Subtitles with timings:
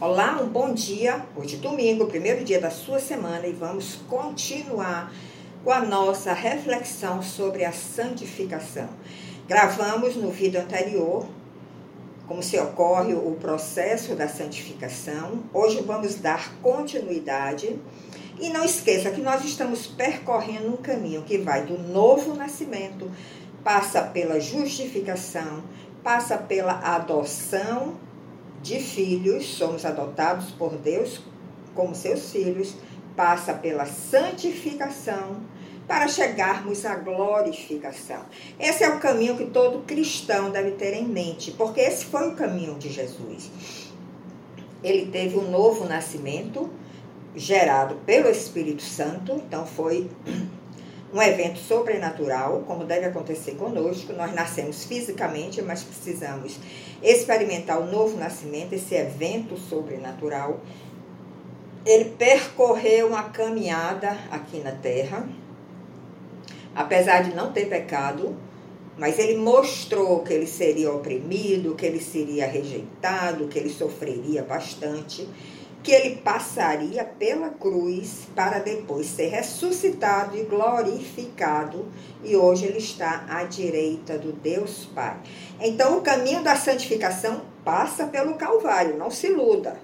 [0.00, 1.24] Olá, um bom dia.
[1.36, 5.14] Hoje, domingo, primeiro dia da sua semana, e vamos continuar
[5.62, 8.88] com a nossa reflexão sobre a santificação.
[9.46, 11.28] Gravamos no vídeo anterior
[12.26, 15.44] como se ocorre o processo da santificação.
[15.54, 17.78] Hoje vamos dar continuidade.
[18.40, 23.08] E não esqueça que nós estamos percorrendo um caminho que vai do novo nascimento,
[23.62, 25.62] passa pela justificação,
[26.02, 27.94] passa pela adoção
[28.64, 31.20] de filhos, somos adotados por Deus
[31.74, 32.74] como seus filhos,
[33.14, 35.42] passa pela santificação
[35.86, 38.22] para chegarmos à glorificação.
[38.58, 42.34] Esse é o caminho que todo cristão deve ter em mente, porque esse foi o
[42.34, 43.50] caminho de Jesus.
[44.82, 46.70] Ele teve um novo nascimento
[47.36, 50.08] gerado pelo Espírito Santo, então foi
[51.14, 54.12] um evento sobrenatural, como deve acontecer conosco.
[54.12, 56.56] Nós nascemos fisicamente, mas precisamos
[57.00, 60.60] experimentar o novo nascimento, esse evento sobrenatural.
[61.86, 65.28] Ele percorreu uma caminhada aqui na terra,
[66.74, 68.34] apesar de não ter pecado,
[68.98, 75.28] mas ele mostrou que ele seria oprimido, que ele seria rejeitado, que ele sofreria bastante
[75.84, 81.92] que ele passaria pela cruz para depois ser ressuscitado e glorificado,
[82.24, 85.14] e hoje ele está à direita do Deus Pai.
[85.60, 89.78] Então, o caminho da santificação passa pelo Calvário, não se iluda.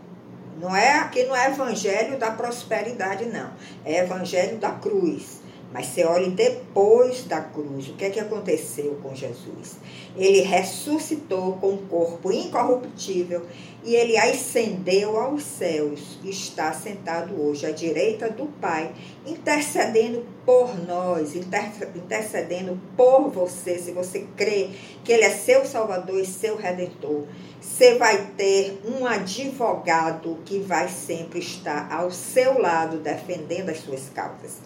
[0.59, 3.51] Não é aqui não é evangelho da prosperidade não,
[3.85, 5.40] é evangelho da cruz.
[5.73, 9.77] Mas você olhe depois da cruz, o que é que aconteceu com Jesus?
[10.17, 13.47] Ele ressuscitou com um corpo incorruptível
[13.85, 16.19] e ele ascendeu aos céus.
[16.25, 18.93] Está sentado hoje à direita do Pai,
[19.25, 23.79] intercedendo por nós, intercedendo por você.
[23.79, 24.71] Se você crê
[25.05, 27.27] que ele é seu Salvador e seu Redentor,
[27.61, 34.09] você vai ter um advogado que vai sempre estar ao seu lado defendendo as suas
[34.13, 34.59] causas.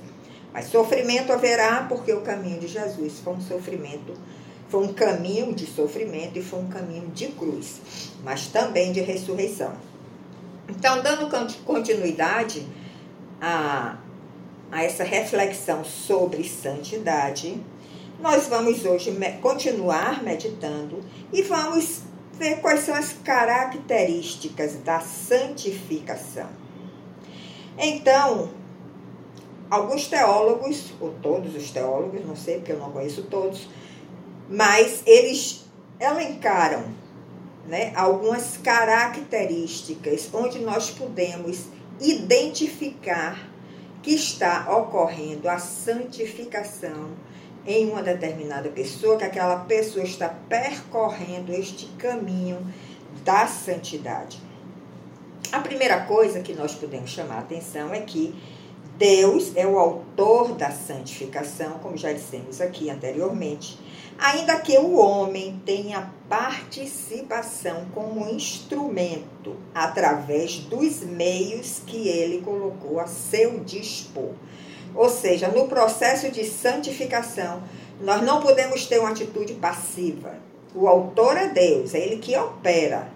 [0.54, 4.14] Mas sofrimento haverá, porque o caminho de Jesus foi um sofrimento,
[4.68, 7.80] foi um caminho de sofrimento e foi um caminho de cruz,
[8.22, 9.72] mas também de ressurreição.
[10.68, 11.28] Então, dando
[11.64, 12.64] continuidade
[13.40, 13.96] a,
[14.70, 17.60] a essa reflexão sobre santidade,
[18.20, 19.12] nós vamos hoje
[19.42, 22.02] continuar meditando e vamos
[22.38, 26.48] ver quais são as características da santificação.
[27.76, 28.50] Então,
[29.74, 33.68] alguns teólogos, ou todos os teólogos, não sei porque eu não conheço todos,
[34.48, 35.64] mas eles
[35.98, 36.84] elencaram
[37.66, 41.64] né, algumas características onde nós podemos
[42.00, 43.48] identificar
[44.02, 47.10] que está ocorrendo a santificação
[47.66, 52.58] em uma determinada pessoa, que aquela pessoa está percorrendo este caminho
[53.24, 54.38] da santidade.
[55.50, 58.34] A primeira coisa que nós podemos chamar a atenção é que
[58.96, 63.76] Deus é o autor da santificação, como já dissemos aqui anteriormente,
[64.16, 73.08] ainda que o homem tenha participação como instrumento através dos meios que ele colocou a
[73.08, 74.30] seu dispor.
[74.94, 77.64] Ou seja, no processo de santificação,
[78.00, 80.36] nós não podemos ter uma atitude passiva.
[80.72, 83.08] O autor é Deus, é ele que opera,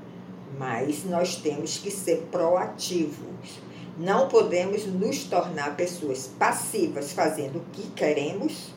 [0.58, 3.67] mas nós temos que ser proativos
[3.98, 8.72] não podemos nos tornar pessoas passivas fazendo o que queremos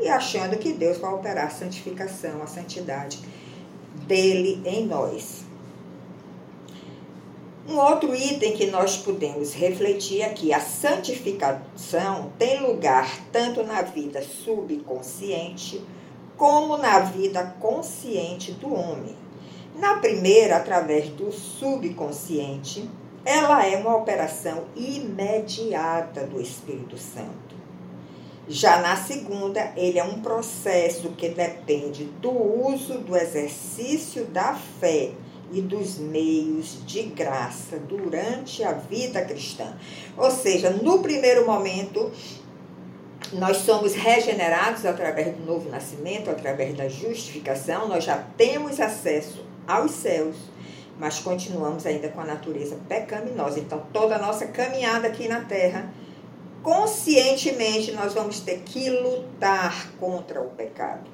[0.00, 3.20] e achando que Deus vai operar a santificação, a santidade
[4.06, 5.44] dele em nós.
[7.68, 13.82] Um outro item que nós podemos refletir é que a santificação tem lugar tanto na
[13.82, 15.82] vida subconsciente
[16.36, 19.16] como na vida consciente do homem.
[19.76, 22.88] Na primeira, através do subconsciente,
[23.24, 27.54] ela é uma operação imediata do Espírito Santo.
[28.46, 35.12] Já na segunda, ele é um processo que depende do uso do exercício da fé
[35.50, 39.74] e dos meios de graça durante a vida cristã.
[40.16, 42.12] Ou seja, no primeiro momento,
[43.32, 49.92] nós somos regenerados através do novo nascimento, através da justificação, nós já temos acesso aos
[49.92, 50.36] céus
[50.98, 53.58] mas continuamos ainda com a natureza pecaminosa.
[53.58, 55.92] Então, toda a nossa caminhada aqui na Terra,
[56.62, 61.10] conscientemente, nós vamos ter que lutar contra o pecado.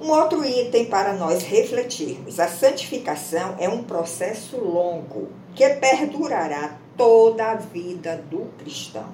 [0.00, 7.52] Um outro item para nós refletirmos: a santificação é um processo longo que perdurará toda
[7.52, 9.08] a vida do cristão.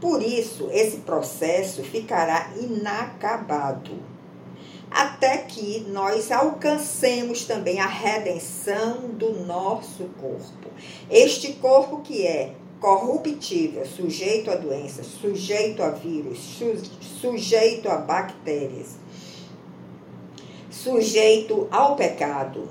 [0.00, 3.92] Por isso, esse processo ficará inacabado
[4.94, 10.70] até que nós alcancemos também a redenção do nosso corpo.
[11.10, 16.60] Este corpo que é corruptível, sujeito a doenças, sujeito a vírus,
[17.20, 18.96] sujeito a bactérias,
[20.68, 22.68] sujeito ao pecado,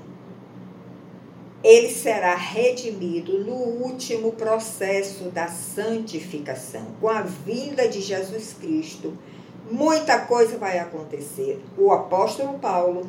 [1.64, 9.16] ele será redimido no último processo da santificação, com a vinda de Jesus Cristo.
[9.72, 11.64] Muita coisa vai acontecer.
[11.78, 13.08] O apóstolo Paulo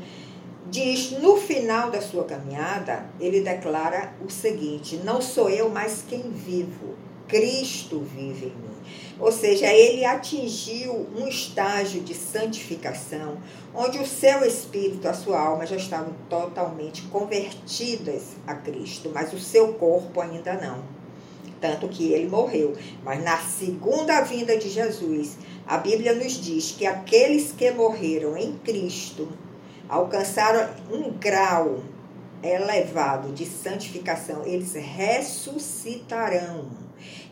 [0.71, 6.21] diz no final da sua caminhada, ele declara o seguinte: Não sou eu mais quem
[6.31, 6.95] vivo,
[7.27, 8.77] Cristo vive em mim.
[9.19, 13.39] Ou seja, ele atingiu um estágio de santificação,
[13.75, 19.39] onde o seu espírito, a sua alma já estavam totalmente convertidas a Cristo, mas o
[19.39, 21.02] seu corpo ainda não.
[21.63, 22.75] Tanto que ele morreu.
[23.05, 28.57] Mas na segunda vinda de Jesus, a Bíblia nos diz que aqueles que morreram em
[28.57, 29.29] Cristo
[29.87, 31.81] alcançaram um grau
[32.43, 36.67] elevado de santificação, eles ressuscitarão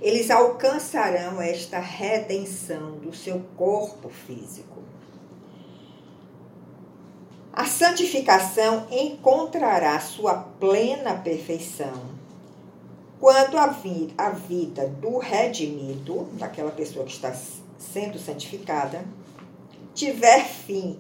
[0.02, 4.82] eles alcançarão esta redenção do seu corpo físico.
[7.54, 12.22] A santificação encontrará sua plena perfeição
[13.22, 17.32] quando a, vi a vida do redimido, daquela pessoa que está
[17.78, 19.06] sendo santificada,
[19.94, 20.98] tiver fim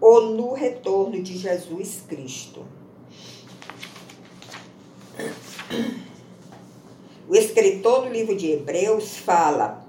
[0.00, 2.66] ou no retorno de Jesus Cristo.
[7.28, 9.86] O escritor do livro de Hebreus fala,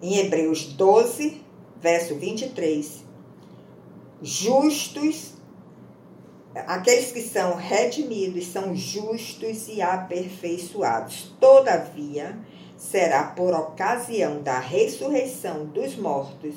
[0.00, 1.42] em Hebreus 12,
[1.80, 3.04] verso 23,
[4.22, 5.33] justos,
[6.54, 11.34] aqueles que são redimidos são justos e aperfeiçoados.
[11.40, 12.38] Todavia,
[12.76, 16.54] será por ocasião da ressurreição dos mortos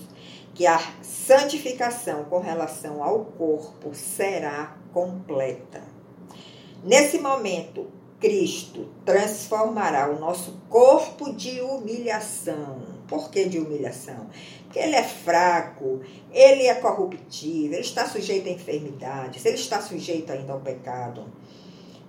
[0.53, 5.83] que a santificação com relação ao corpo será completa.
[6.83, 7.87] Nesse momento,
[8.19, 12.81] Cristo transformará o nosso corpo de humilhação.
[13.07, 14.27] Por que de humilhação?
[14.63, 20.31] Porque ele é fraco, ele é corruptível, ele está sujeito a enfermidades, ele está sujeito
[20.31, 21.25] ainda ao pecado.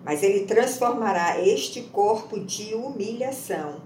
[0.02, 3.82] Mas ele transformará este corpo de humilhação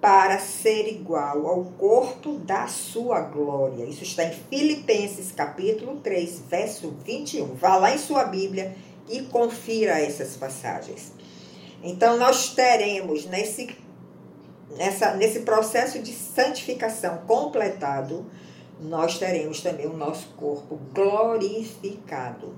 [0.00, 3.84] para ser igual ao corpo da sua glória.
[3.84, 7.54] Isso está em Filipenses capítulo 3, verso 21.
[7.54, 8.74] Vá lá em sua Bíblia
[9.08, 11.12] e confira essas passagens.
[11.82, 13.76] Então, nós teremos nesse,
[14.76, 18.26] nessa, nesse processo de santificação completado,
[18.80, 22.54] nós teremos também o nosso corpo glorificado,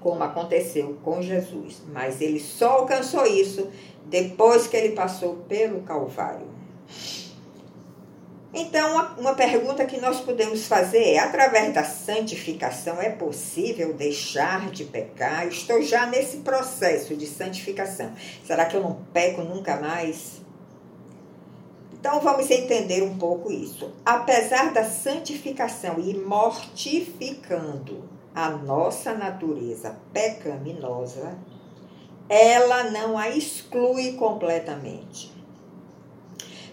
[0.00, 1.82] como aconteceu com Jesus.
[1.92, 3.68] Mas ele só alcançou isso
[4.06, 6.46] depois que ele passou pelo Calvário.
[8.56, 14.84] Então, uma pergunta que nós podemos fazer é: através da santificação é possível deixar de
[14.84, 15.48] pecar?
[15.48, 18.12] Estou já nesse processo de santificação.
[18.46, 20.40] Será que eu não peco nunca mais?
[21.92, 23.92] Então, vamos entender um pouco isso.
[24.06, 31.36] Apesar da santificação e mortificando a nossa natureza pecaminosa,
[32.28, 35.33] ela não a exclui completamente.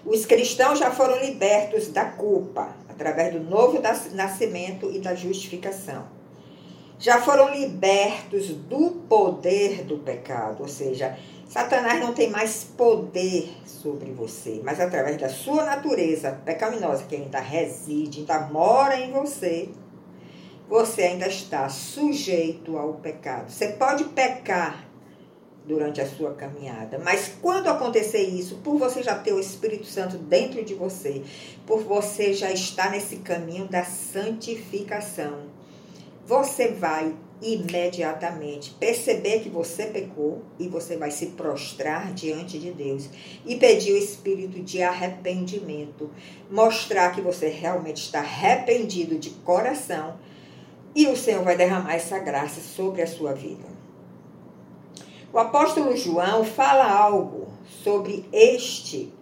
[0.05, 3.79] Os cristãos já foram libertos da culpa através do novo
[4.13, 6.05] nascimento e da justificação.
[6.97, 11.17] Já foram libertos do poder do pecado, ou seja,
[11.47, 17.39] Satanás não tem mais poder sobre você, mas através da sua natureza pecaminosa que ainda
[17.39, 19.69] reside, ainda mora em você,
[20.69, 23.51] você ainda está sujeito ao pecado.
[23.51, 24.85] Você pode pecar
[25.65, 26.99] durante a sua caminhada.
[26.99, 31.21] Mas quando acontecer isso, por você já ter o Espírito Santo dentro de você,
[31.65, 35.49] por você já estar nesse caminho da santificação,
[36.25, 43.09] você vai imediatamente perceber que você pecou e você vai se prostrar diante de Deus
[43.45, 46.11] e pedir o espírito de arrependimento,
[46.49, 50.19] mostrar que você realmente está arrependido de coração
[50.93, 53.70] e o Senhor vai derramar essa graça sobre a sua vida.
[55.33, 57.47] O apóstolo João fala algo
[57.85, 59.13] sobre este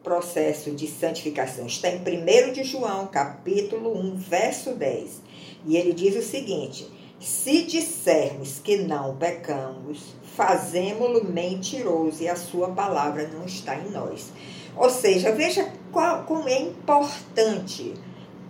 [0.00, 1.66] processo de santificação.
[1.66, 5.22] Está em 1 de João, capítulo 1, verso 10.
[5.66, 12.68] E ele diz o seguinte: Se dissermos que não pecamos, fazemos-lo mentiroso e a sua
[12.68, 14.28] palavra não está em nós.
[14.76, 17.92] Ou seja, veja qual, como é importante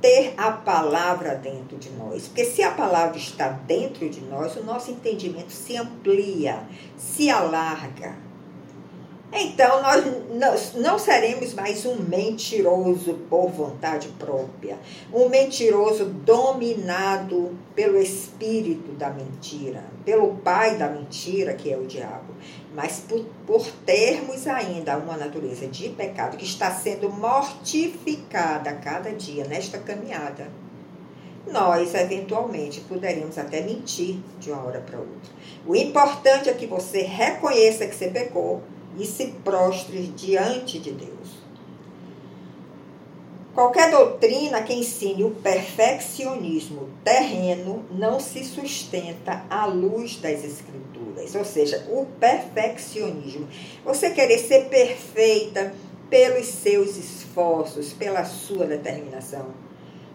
[0.00, 2.26] ter a palavra dentro de nós.
[2.26, 6.62] Porque se a palavra está dentro de nós, o nosso entendimento se amplia,
[6.97, 8.25] se alarga.
[9.38, 9.83] Então,
[10.33, 14.78] nós não seremos mais um mentiroso por vontade própria,
[15.12, 22.33] um mentiroso dominado pelo espírito da mentira, pelo pai da mentira, que é o diabo,
[22.75, 29.12] mas por, por termos ainda uma natureza de pecado que está sendo mortificada a cada
[29.12, 30.49] dia nesta caminhada.
[31.47, 35.31] Nós, eventualmente, poderíamos até mentir de uma hora para outra.
[35.66, 38.62] O importante é que você reconheça que você pecou
[38.99, 41.47] e se prostre diante de Deus.
[43.57, 51.43] Qualquer doutrina que ensine o perfeccionismo terreno não se sustenta à luz das Escrituras, ou
[51.43, 53.49] seja, o perfeccionismo.
[53.83, 55.73] Você querer ser perfeita
[56.11, 59.47] pelos seus esforços, pela sua determinação.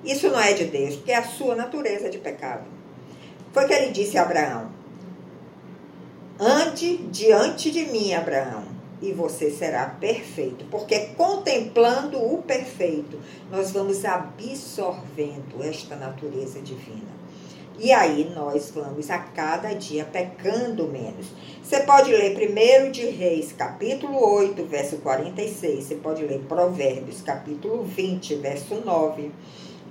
[0.04, 2.66] Isso não é de Deus, porque é a sua natureza de pecado.
[3.52, 4.72] Foi o que ele disse a Abraão:
[6.40, 8.66] Ande diante de mim, Abraão,
[9.02, 10.66] e você será perfeito.
[10.66, 17.22] Porque contemplando o perfeito, nós vamos absorvendo esta natureza divina.
[17.80, 21.28] E aí nós vamos a cada dia pecando menos.
[21.64, 25.86] Você pode ler 1 de Reis, capítulo 8, verso 46.
[25.86, 29.32] Você pode ler Provérbios, capítulo 20, verso 9.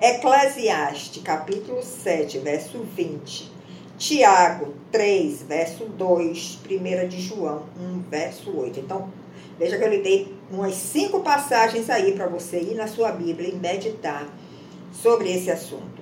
[0.01, 3.60] Eclesiastes, capítulo 7, verso 20.
[4.01, 8.81] Tiago 3, verso 2, 1 de João 1, verso 8.
[8.81, 9.11] Então,
[9.59, 13.51] veja que eu lhe dei umas cinco passagens aí para você ir na sua Bíblia
[13.51, 14.27] e meditar
[14.91, 16.01] sobre esse assunto.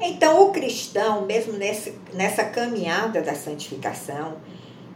[0.00, 4.36] Então, o cristão, mesmo nesse, nessa caminhada da santificação,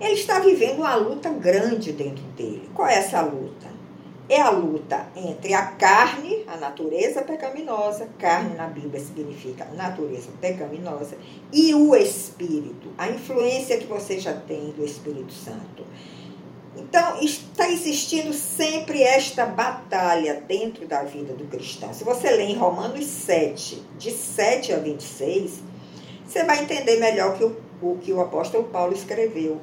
[0.00, 2.71] ele está vivendo uma luta grande dentro dele.
[2.73, 3.67] Qual é essa luta?
[4.28, 11.16] É a luta entre a carne, a natureza pecaminosa, carne na Bíblia significa natureza pecaminosa,
[11.52, 15.85] e o espírito, a influência que você já tem do Espírito Santo.
[16.76, 21.92] Então, está existindo sempre esta batalha dentro da vida do cristão.
[21.92, 25.62] Se você ler em Romanos 7, de 7 a 26,
[26.25, 29.61] você vai entender melhor que o, o que o apóstolo Paulo escreveu.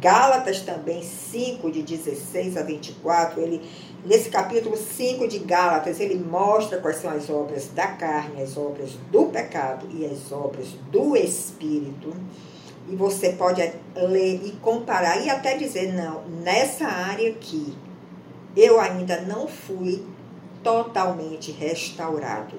[0.00, 3.62] Gálatas também 5, de 16 a 24, ele
[4.06, 8.90] Nesse capítulo 5 de Gálatas, ele mostra quais são as obras da carne, as obras
[9.10, 12.14] do pecado e as obras do espírito.
[12.88, 13.60] E você pode
[13.96, 17.76] ler e comparar e até dizer: não, nessa área aqui,
[18.56, 20.06] eu ainda não fui
[20.62, 22.54] totalmente restaurado.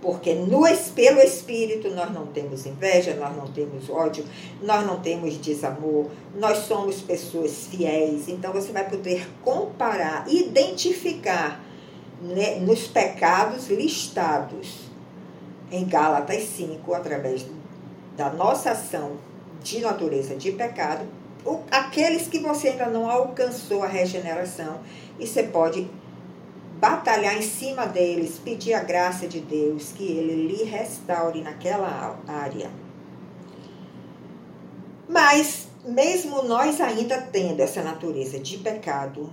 [0.00, 0.62] Porque no,
[0.94, 4.24] pelo Espírito nós não temos inveja, nós não temos ódio,
[4.62, 8.28] nós não temos desamor, nós somos pessoas fiéis.
[8.28, 11.62] Então você vai poder comparar, identificar
[12.22, 14.90] né, nos pecados listados
[15.70, 17.46] em Gálatas 5, através
[18.16, 19.18] da nossa ação
[19.62, 21.04] de natureza de pecado,
[21.70, 24.80] aqueles que você ainda não alcançou a regeneração,
[25.18, 25.88] e você pode
[26.80, 32.70] batalhar em cima deles, pedir a graça de Deus que ele lhe restaure naquela área.
[35.06, 39.30] Mas, mesmo nós ainda tendo essa natureza de pecado,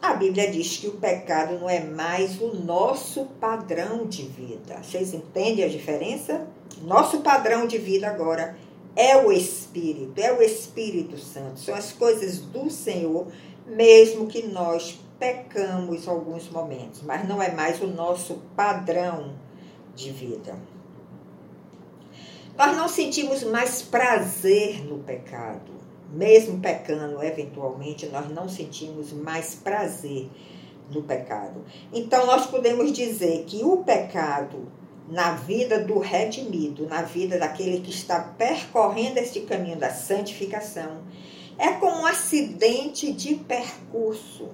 [0.00, 4.80] a Bíblia diz que o pecado não é mais o nosso padrão de vida.
[4.82, 6.46] Vocês entendem a diferença?
[6.82, 8.56] Nosso padrão de vida agora
[8.94, 13.26] é o Espírito, é o Espírito Santo, são as coisas do Senhor,
[13.66, 19.34] mesmo que nós pecamos em alguns momentos, mas não é mais o nosso padrão
[19.94, 20.58] de vida.
[22.56, 25.78] Nós não sentimos mais prazer no pecado.
[26.10, 30.28] Mesmo pecando, eventualmente, nós não sentimos mais prazer
[30.90, 31.64] no pecado.
[31.92, 34.66] Então, nós podemos dizer que o pecado
[35.08, 41.02] na vida do redimido, na vida daquele que está percorrendo este caminho da santificação,
[41.58, 44.48] é como um acidente de percurso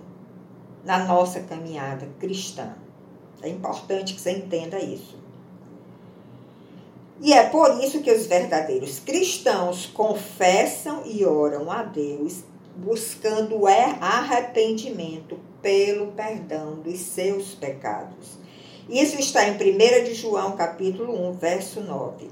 [0.86, 2.74] na nossa caminhada cristã.
[3.42, 5.18] É importante que você entenda isso.
[7.20, 12.44] E é por isso que os verdadeiros cristãos confessam e oram a Deus,
[12.76, 18.38] buscando arrependimento pelo perdão dos seus pecados.
[18.88, 22.30] Isso está em 1 de João, capítulo 1, verso 9.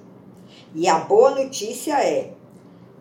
[0.75, 2.33] E a boa notícia é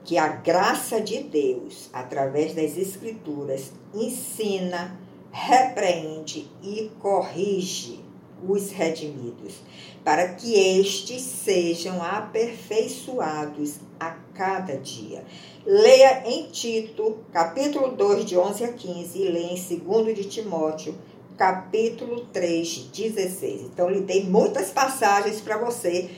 [0.03, 4.99] que a graça de Deus, através das Escrituras, ensina,
[5.33, 7.99] repreende e corrige
[8.47, 9.55] os redimidos,
[10.03, 15.23] para que estes sejam aperfeiçoados a cada dia.
[15.65, 20.95] Leia em Tito, capítulo 2, de 11 a 15, e leia em 2 de Timóteo,
[21.35, 23.61] capítulo 3, 16.
[23.61, 26.11] Então, lhe dei muitas passagens para você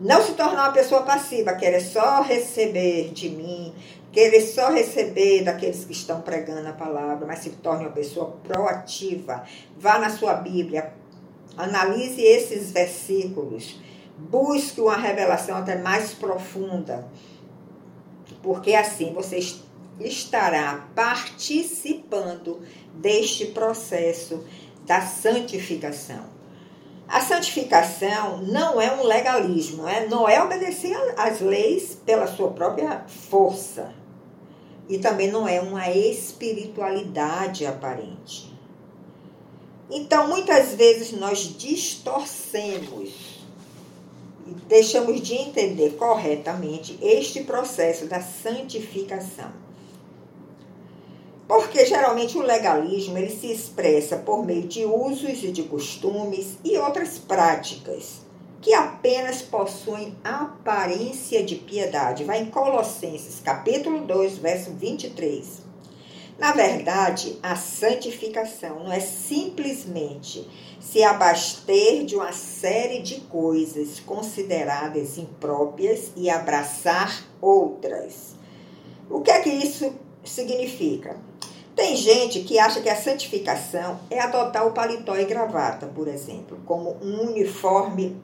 [0.00, 3.72] não se tornar uma pessoa passiva, querer só receber de mim,
[4.12, 9.42] querer só receber daqueles que estão pregando a palavra, mas se torne uma pessoa proativa.
[9.76, 10.92] Vá na sua Bíblia,
[11.56, 13.80] analise esses versículos,
[14.18, 17.08] busque uma revelação até mais profunda,
[18.42, 19.38] porque assim você
[19.98, 22.60] estará participando
[22.94, 24.44] deste processo
[24.84, 26.30] da santificação.
[27.08, 33.04] A santificação não é um legalismo, é, não é obedecer às leis pela sua própria
[33.06, 34.01] força.
[34.92, 38.52] E também não é uma espiritualidade aparente.
[39.90, 43.40] Então, muitas vezes nós distorcemos
[44.46, 49.50] e deixamos de entender corretamente este processo da santificação.
[51.48, 56.76] Porque geralmente o legalismo ele se expressa por meio de usos e de costumes e
[56.76, 58.21] outras práticas
[58.62, 62.22] que apenas possuem aparência de piedade.
[62.22, 65.62] Vai em Colossenses, capítulo 2, verso 23.
[66.38, 70.48] Na verdade, a santificação não é simplesmente
[70.80, 78.36] se abaster de uma série de coisas consideradas impróprias e abraçar outras.
[79.10, 79.92] O que é que isso
[80.24, 81.16] significa?
[81.74, 86.60] Tem gente que acha que a santificação é adotar o paletó e gravata, por exemplo,
[86.64, 88.20] como um uniforme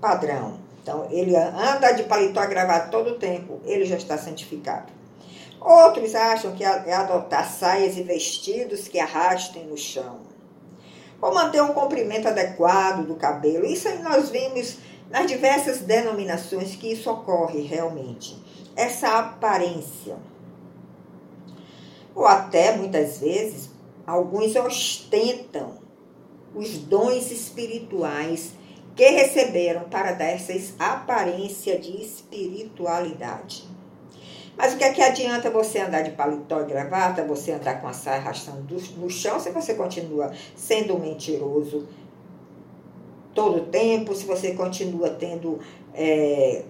[0.00, 0.58] padrão.
[0.82, 4.92] Então, ele anda de paletó gravata todo o tempo, ele já está santificado.
[5.60, 10.20] Outros acham que é adotar saias e vestidos que arrastem no chão.
[11.20, 13.66] Ou manter um comprimento adequado do cabelo.
[13.66, 14.78] Isso aí nós vimos
[15.10, 18.40] nas diversas denominações que isso ocorre realmente.
[18.76, 20.16] Essa aparência
[22.16, 23.68] ou até muitas vezes
[24.06, 25.74] alguns ostentam
[26.54, 28.52] os dons espirituais
[28.96, 33.68] que receberam para dar essa aparência de espiritualidade.
[34.56, 37.88] Mas o que é que adianta você andar de paletó e gravata, você andar com
[37.88, 38.64] a saia arrastando
[38.96, 41.86] no chão, se você continua sendo um mentiroso
[43.34, 45.60] todo o tempo, se você continua tendo
[45.92, 46.62] é,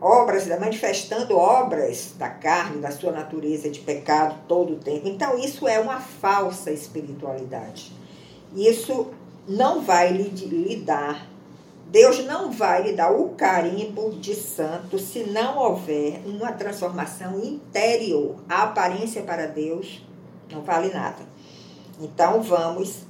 [0.00, 5.06] obras, manifestando obras da carne, da sua natureza de pecado todo o tempo.
[5.06, 7.92] Então, isso é uma falsa espiritualidade.
[8.54, 9.10] Isso
[9.48, 11.26] não vai lhe, lhe dar,
[11.88, 18.36] Deus não vai lhe dar o carimbo de santo se não houver uma transformação interior.
[18.48, 20.04] A aparência para Deus
[20.50, 21.24] não vale nada.
[22.00, 23.02] Então, vamos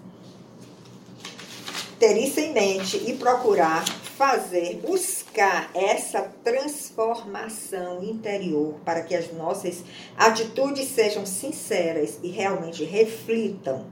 [1.98, 3.84] ter isso em mente e procurar
[4.16, 9.84] fazer, buscar essa transformação interior para que as nossas
[10.16, 13.86] atitudes sejam sinceras e realmente reflitam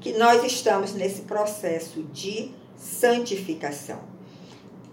[0.00, 4.10] que nós estamos nesse processo de santificação.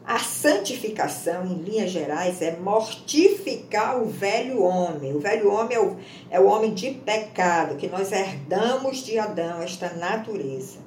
[0.05, 5.13] A santificação, em linhas gerais, é mortificar o velho homem.
[5.13, 5.97] O velho homem é o,
[6.29, 10.79] é o homem de pecado, que nós herdamos de Adão, esta natureza.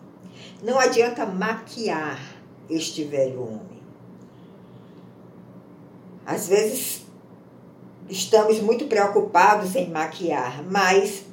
[0.62, 2.18] Não adianta maquiar
[2.70, 3.79] este velho homem.
[6.24, 7.02] Às vezes
[8.08, 11.24] estamos muito preocupados em maquiar, mas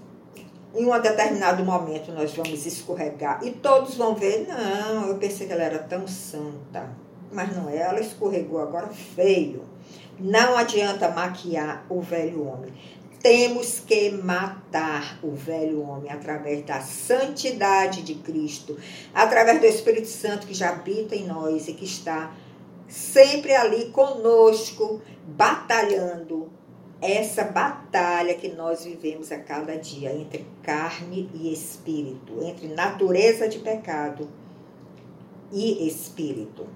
[0.75, 5.53] em um determinado momento nós vamos escorregar e todos vão ver, não, eu pensei que
[5.53, 6.89] ela era tão santa,
[7.31, 9.63] mas não é, ela escorregou agora feio.
[10.19, 12.73] Não adianta maquiar o velho homem.
[13.21, 18.77] Temos que matar o velho homem através da santidade de Cristo,
[19.13, 22.31] através do Espírito Santo que já habita em nós e que está
[22.87, 26.49] sempre ali conosco, batalhando
[27.01, 33.59] essa batalha que nós vivemos a cada dia entre carne e espírito, entre natureza de
[33.59, 34.27] pecado
[35.51, 36.67] e espírito.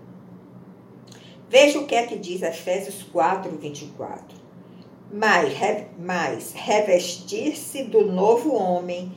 [1.50, 4.40] Veja o que é que diz Efésios 4, 24.
[5.12, 5.54] Mas,
[6.00, 9.12] mas revestir-se do novo homem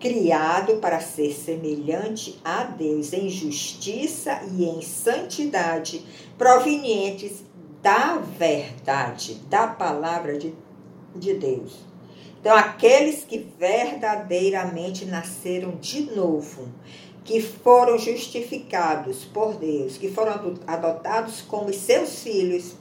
[0.00, 6.04] criado para ser semelhante a Deus em justiça e em santidade,
[6.38, 7.44] provenientes
[7.82, 10.54] da verdade, da palavra de,
[11.14, 11.78] de Deus.
[12.40, 16.68] Então, aqueles que verdadeiramente nasceram de novo,
[17.22, 22.74] que foram justificados por Deus, que foram adotados como seus filhos,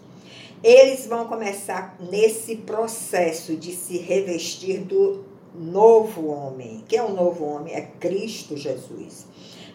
[0.64, 6.84] eles vão começar nesse processo de se revestir do novo homem.
[6.88, 7.74] Quem é o novo homem?
[7.74, 9.26] É Cristo Jesus,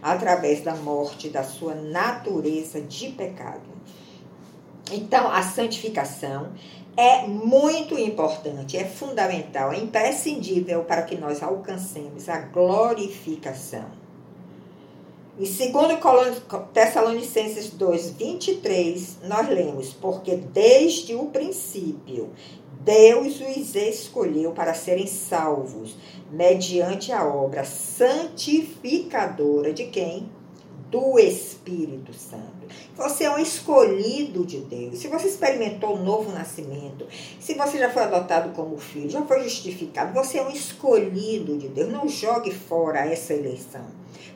[0.03, 3.75] através da morte da sua natureza de pecado.
[4.93, 6.53] Então, a santificação
[6.97, 14.05] é muito importante, é fundamental, é imprescindível para que nós alcancemos a glorificação.
[15.37, 22.31] Em 2 Tessalonicenses 2, 23, nós lemos: Porque desde o princípio
[22.85, 25.97] Deus os escolheu para serem salvos,
[26.31, 30.29] mediante a obra santificadora de quem?
[30.91, 32.54] Do Espírito Santo.
[32.97, 34.99] Você é um escolhido de Deus.
[34.99, 37.07] Se você experimentou o um novo nascimento,
[37.41, 41.69] se você já foi adotado como filho, já foi justificado, você é um escolhido de
[41.69, 41.91] Deus.
[41.91, 43.85] Não jogue fora essa eleição.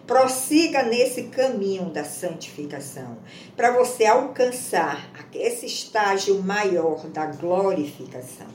[0.07, 3.19] Prossiga nesse caminho da santificação,
[3.55, 8.47] para você alcançar esse estágio maior da glorificação.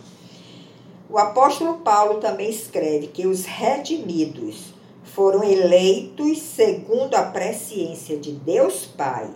[1.08, 8.86] O apóstolo Paulo também escreve que os redimidos foram eleitos segundo a presciência de Deus
[8.86, 9.30] Pai,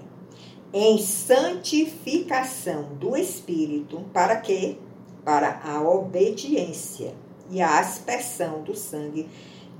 [0.73, 4.77] em santificação do Espírito, para quê?
[5.23, 7.13] Para a obediência
[7.49, 9.29] e a aspersão do sangue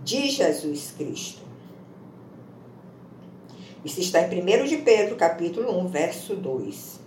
[0.04, 1.41] de Jesus Cristo.
[3.84, 7.00] Isso está em 1 de Pedro, capítulo 1, verso 2.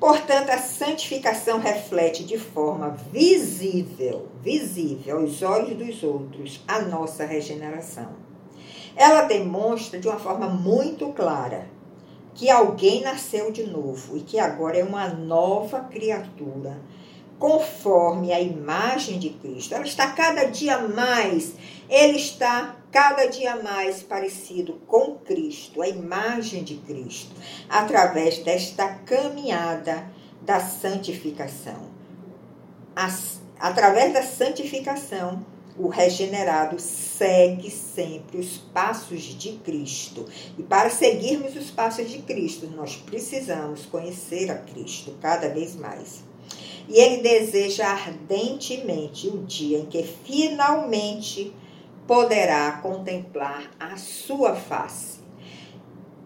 [0.00, 8.08] Portanto, a santificação reflete de forma visível, visível aos olhos dos outros, a nossa regeneração.
[8.96, 11.68] Ela demonstra de uma forma muito clara
[12.34, 16.80] que alguém nasceu de novo e que agora é uma nova criatura,
[17.38, 19.74] conforme a imagem de Cristo.
[19.74, 21.54] Ela está cada dia mais,
[21.88, 27.34] ele está cada dia mais parecido com Cristo, a imagem de Cristo,
[27.68, 30.06] através desta caminhada
[30.42, 31.90] da santificação.
[32.94, 35.44] As, através da santificação,
[35.78, 40.26] o regenerado segue sempre os passos de Cristo.
[40.58, 46.22] E para seguirmos os passos de Cristo, nós precisamos conhecer a Cristo cada vez mais.
[46.88, 51.54] E ele deseja ardentemente o dia em que finalmente
[52.06, 55.21] poderá contemplar a sua face.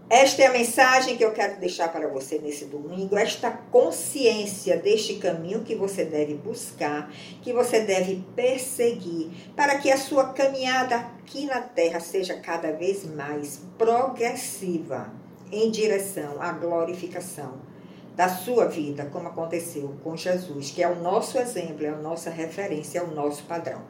[0.08, 5.14] Esta é a mensagem que eu quero deixar para você nesse domingo, esta consciência deste
[5.14, 11.46] caminho que você deve buscar, que você deve perseguir, para que a sua caminhada aqui
[11.46, 15.12] na terra seja cada vez mais progressiva
[15.50, 17.60] em direção à glorificação
[18.14, 22.30] da sua vida, como aconteceu com Jesus, que é o nosso exemplo, é a nossa
[22.30, 23.82] referência, é o nosso padrão.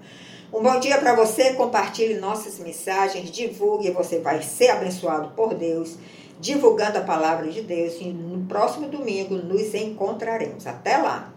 [0.53, 5.97] Um bom dia para você, compartilhe nossas mensagens, divulgue, você vai ser abençoado por Deus,
[6.39, 7.95] divulgando a palavra de Deus.
[8.01, 10.65] E no próximo domingo nos encontraremos.
[10.65, 11.36] Até lá!